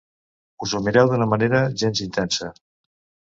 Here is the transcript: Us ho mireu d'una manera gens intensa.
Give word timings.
Us 0.65 0.71
ho 0.77 0.79
mireu 0.85 1.11
d'una 1.11 1.27
manera 1.33 1.59
gens 1.83 2.03
intensa. 2.07 2.51